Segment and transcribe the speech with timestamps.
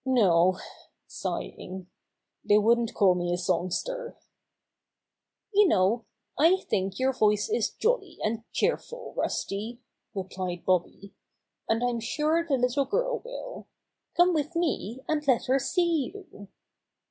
[0.03, 0.57] No,"
[1.05, 1.85] sighing,
[2.43, 4.17] "they wouldn't call me a songster."
[5.53, 6.05] "You know
[6.39, 9.79] I think your voice is jolly and cheerful, Rusty,"
[10.15, 11.13] replied Bobby,
[11.69, 13.67] "and I'm Rusty Joins in the Feast 43 sure the little girl will.
[14.17, 16.47] Come with me, and let her see you."